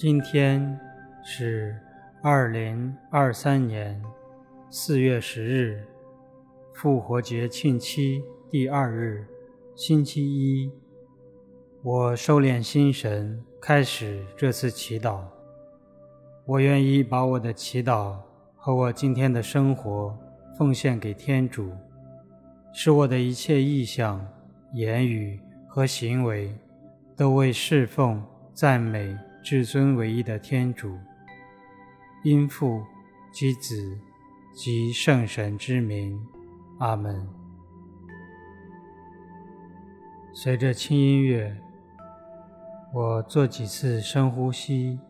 [0.00, 0.78] 今天
[1.24, 1.76] 是
[2.22, 4.00] 二零二三年
[4.70, 5.84] 四月十日，
[6.72, 9.26] 复活节庆期第二日，
[9.74, 10.70] 星期一。
[11.82, 15.22] 我收敛心神，开始这次祈祷。
[16.46, 18.14] 我愿意把我的祈祷
[18.54, 20.16] 和我今天的生活
[20.56, 21.72] 奉献给天主，
[22.72, 24.24] 使我的一切意向、
[24.74, 26.54] 言语和行为
[27.16, 30.98] 都为侍奉、赞美至尊唯一的天主，
[32.22, 32.84] 因父
[33.32, 33.98] 及子
[34.52, 36.22] 及圣神之名，
[36.80, 37.26] 阿门。
[40.34, 41.56] 随着轻音乐，
[42.92, 45.00] 我做几次深呼吸，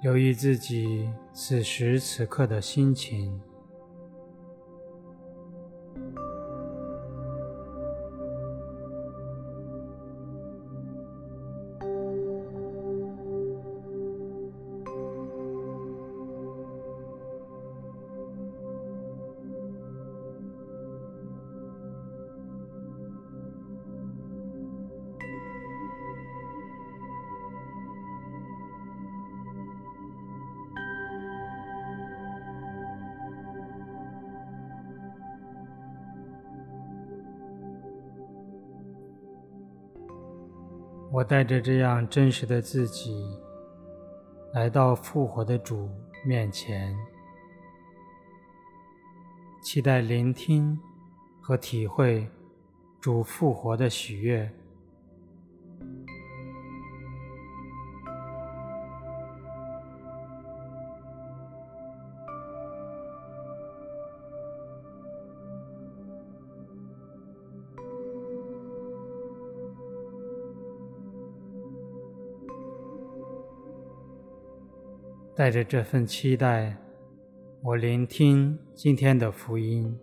[0.00, 3.38] 留意自己此时此刻的心情。
[41.12, 43.38] 我带着这样真实的自己，
[44.52, 45.88] 来到复活的主
[46.24, 46.94] 面前，
[49.62, 50.78] 期待聆听
[51.40, 52.28] 和体会
[53.00, 54.50] 主复活的喜悦。
[75.36, 76.74] 带着这份期待，
[77.60, 79.94] 我聆听今天的福音，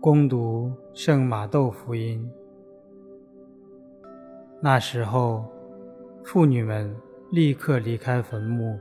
[0.00, 2.28] 恭读圣马窦福音。
[4.60, 5.48] 那时候，
[6.24, 6.92] 妇女们
[7.30, 8.76] 立刻离开坟墓，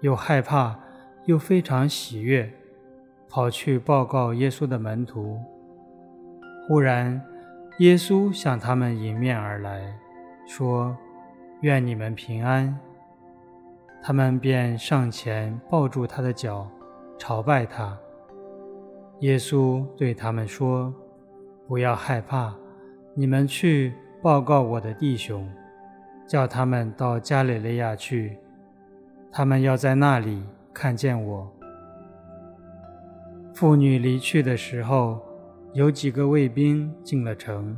[0.00, 0.76] 又害怕
[1.26, 2.52] 又非常喜悦，
[3.28, 5.38] 跑去报告耶稣的门徒。
[6.66, 7.24] 忽然，
[7.78, 9.96] 耶稣向他们迎面而来，
[10.48, 10.96] 说。
[11.64, 12.78] 愿你们平安。
[14.02, 16.70] 他们便上前抱住他的脚，
[17.16, 17.98] 朝拜他。
[19.20, 20.92] 耶稣对他们说
[21.66, 22.54] ：“不要害怕，
[23.14, 25.50] 你们去报告我的弟兄，
[26.26, 28.36] 叫他们到加里肋亚去，
[29.32, 31.50] 他们要在那里看见我。”
[33.54, 35.18] 妇女离去的时候，
[35.72, 37.74] 有几个卫兵进了城，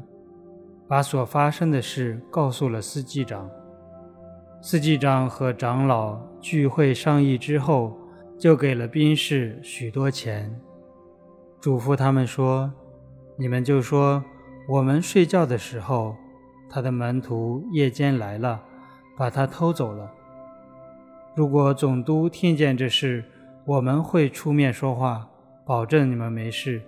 [0.88, 3.48] 把所发生的事告诉了司祭长。
[4.68, 7.96] 司祭长和长老聚会商议之后，
[8.36, 10.60] 就给了宾士许多钱，
[11.60, 12.72] 嘱咐他们说
[13.38, 14.24] ：“你们就说，
[14.68, 16.16] 我们睡觉的时候，
[16.68, 18.60] 他的门徒夜间来了，
[19.16, 20.10] 把他偷走了。
[21.36, 23.24] 如果总督听见这事，
[23.66, 25.28] 我们会出面说话，
[25.64, 26.82] 保证你们没事。”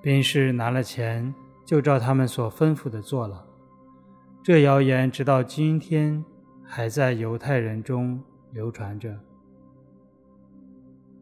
[0.00, 1.34] 宾士拿了钱，
[1.64, 3.45] 就照他们所吩咐的做了。
[4.46, 6.24] 这谣言直到今天
[6.62, 9.12] 还在犹太人中流传着。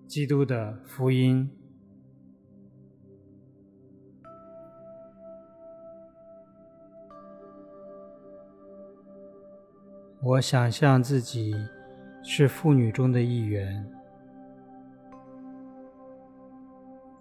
[0.06, 1.50] 基督的福音。
[10.20, 11.54] 我想象自己
[12.22, 13.90] 是妇女中的一员，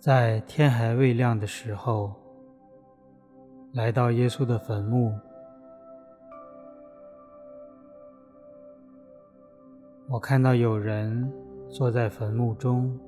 [0.01, 2.13] 在天还未亮的时候，
[3.71, 5.17] 来到耶稣的坟墓。
[10.07, 11.31] 我看到有人
[11.69, 12.99] 坐在坟墓中，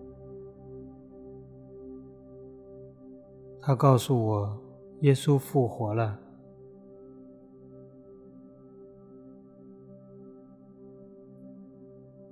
[3.62, 4.60] 他告诉我，
[5.02, 6.20] 耶稣复活了。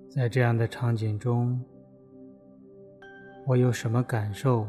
[0.09, 1.59] 在这样的场景中，
[3.45, 4.65] 我有什么感受？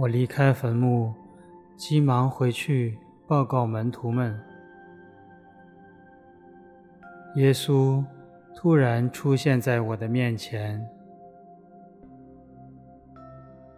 [0.00, 1.12] 我离开坟墓，
[1.76, 4.40] 急忙回去报告门徒们。
[7.34, 8.02] 耶稣
[8.54, 10.82] 突然出现在我的面前，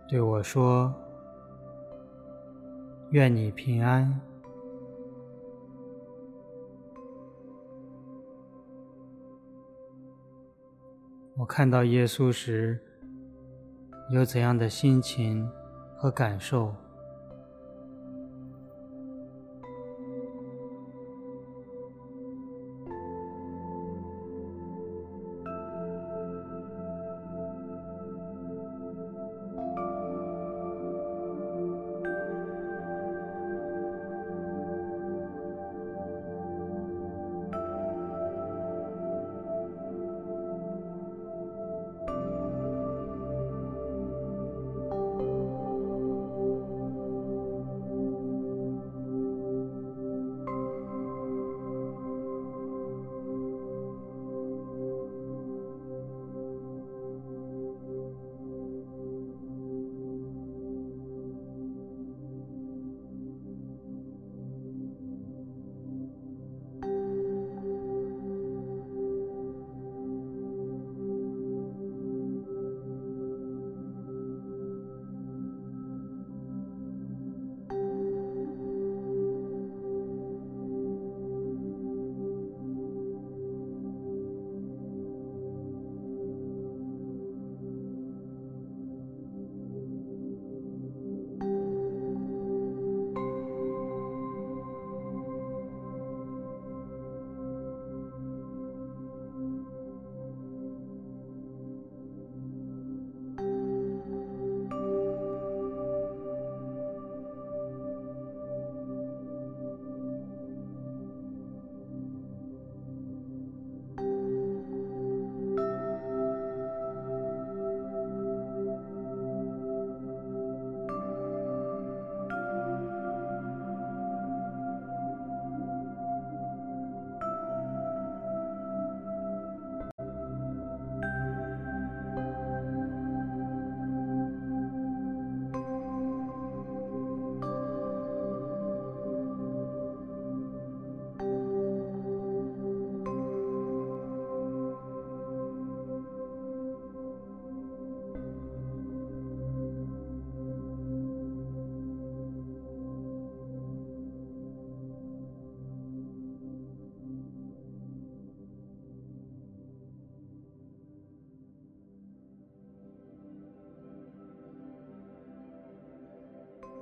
[0.06, 0.94] 对我说
[3.10, 4.20] ：“愿你平安。”
[11.36, 12.80] 我看到耶稣时，
[14.12, 15.50] 有怎样的心情
[16.02, 16.74] 和感受？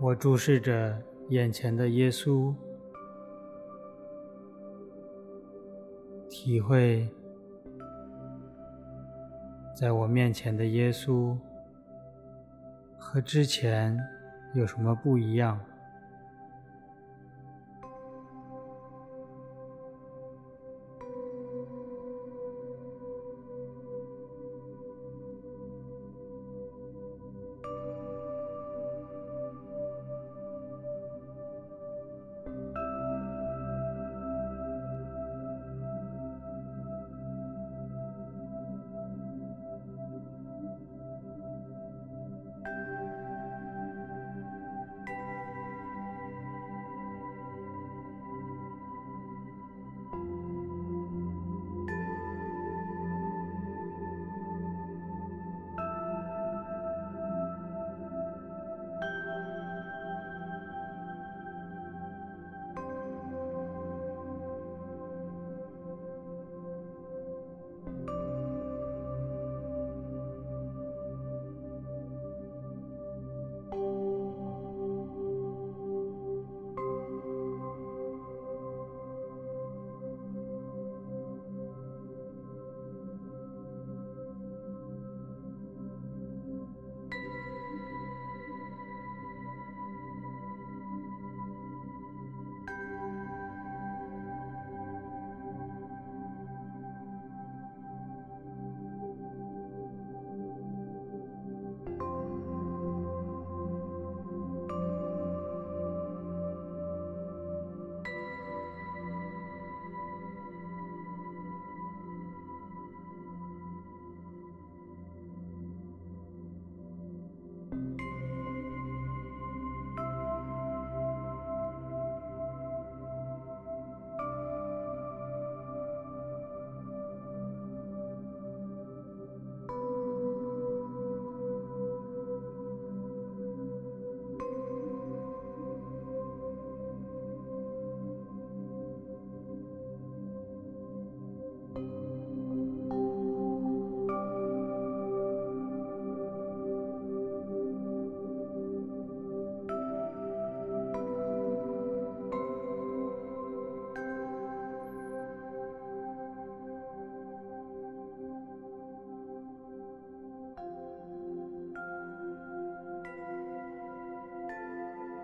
[0.02, 2.54] 我注视着眼前的耶稣，
[6.30, 7.06] 体会
[9.76, 11.36] 在我面前的耶稣
[12.98, 13.94] 和之前
[14.54, 15.60] 有什么不一样。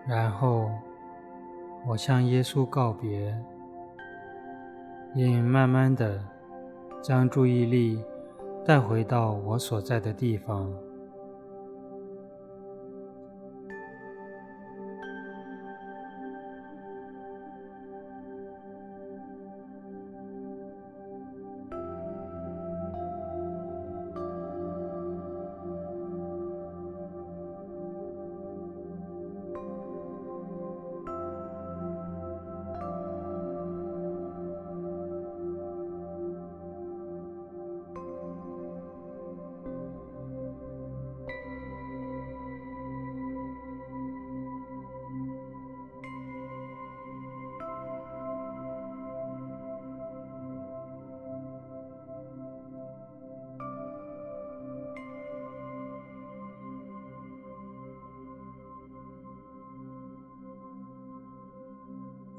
[0.07, 0.71] 然后
[1.85, 3.37] 我向耶稣告别，
[5.13, 6.23] 并慢慢地
[7.01, 8.01] 将注意力
[8.65, 10.71] 带回到我所在的地方。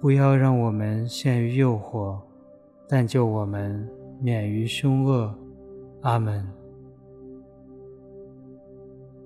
[0.00, 2.20] 不要让我们陷于诱惑，
[2.88, 3.88] 但救我们
[4.20, 5.34] 免于凶恶。
[6.02, 6.46] 阿门。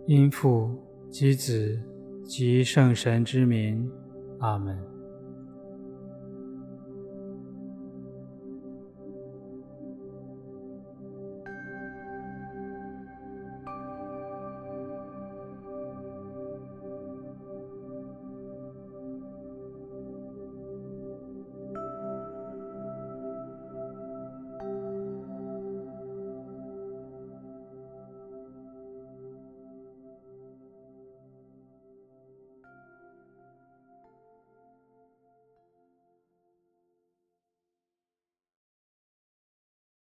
[0.07, 0.71] 因父
[1.11, 1.79] 及子
[2.25, 3.91] 及圣神之名。
[4.39, 4.89] 阿门。